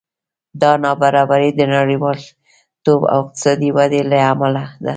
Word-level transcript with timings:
دا 0.61 0.71
نابرابري 0.83 1.49
د 1.55 1.61
نړیوالتوب 1.75 3.01
او 3.13 3.19
اقتصادي 3.25 3.69
ودې 3.77 4.01
له 4.11 4.17
امله 4.31 4.63
ده 4.83 4.89